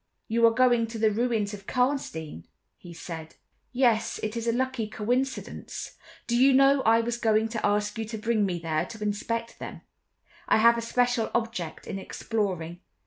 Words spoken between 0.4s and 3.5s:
are going to the Ruins of Karnstein?" he said.